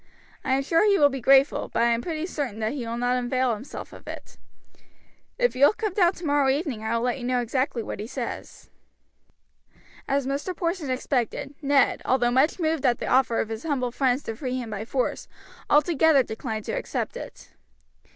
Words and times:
I 0.43 0.53
am 0.53 0.63
sure 0.63 0.83
he 0.83 0.97
will 0.97 1.09
be 1.09 1.21
grateful, 1.21 1.67
but 1.71 1.83
I 1.83 1.91
am 1.93 2.01
pretty 2.01 2.25
certain 2.25 2.57
that 2.59 2.71
he 2.73 2.87
will 2.87 2.97
not 2.97 3.23
avail 3.23 3.53
himself 3.53 3.93
of 3.93 4.07
it. 4.07 4.35
If 5.37 5.55
you 5.55 5.65
will 5.65 5.73
come 5.73 5.93
down 5.93 6.13
tomorrow 6.13 6.49
evening 6.49 6.81
I 6.83 6.95
will 6.97 7.03
let 7.03 7.19
you 7.19 7.23
know 7.23 7.39
exactly 7.39 7.83
what 7.83 7.99
he 7.99 8.07
says." 8.07 8.71
As 10.07 10.25
Mr. 10.25 10.57
Porson 10.57 10.89
expected, 10.89 11.53
Ned, 11.61 12.01
although 12.03 12.31
much 12.31 12.59
moved 12.59 12.83
at 12.83 12.97
the 12.97 13.05
offer 13.05 13.39
of 13.41 13.49
his 13.49 13.61
humble 13.61 13.91
friends 13.91 14.23
to 14.23 14.35
free 14.35 14.57
him 14.57 14.71
by 14.71 14.85
force, 14.85 15.27
altogether 15.69 16.23
declined 16.23 16.65
to 16.65 16.71
accept 16.73 17.15
it. 17.15 17.51